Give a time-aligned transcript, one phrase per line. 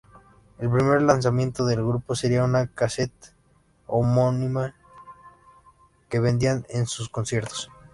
[0.57, 3.29] El primer lanzamiento del grupo sería una casete
[3.85, 4.73] homónima
[6.09, 7.69] que vendían en sus conciertos.